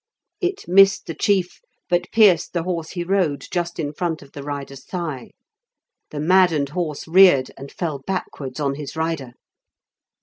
[0.41, 4.41] It missed the chief, but pierced the horse he rode just in front of the
[4.41, 5.29] rider's thigh.
[6.09, 9.33] The maddened horse reared and fell backwards on his rider.